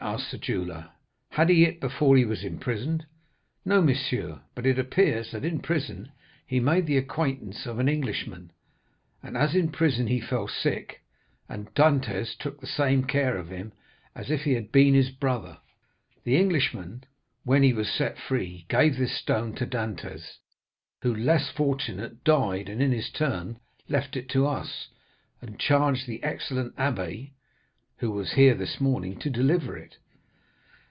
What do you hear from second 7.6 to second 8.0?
of a rich